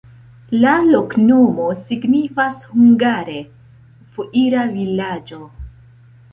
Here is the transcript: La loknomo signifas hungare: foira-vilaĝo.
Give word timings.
La 0.61 0.71
loknomo 0.85 1.67
signifas 1.81 2.65
hungare: 2.71 3.37
foira-vilaĝo. 4.17 5.45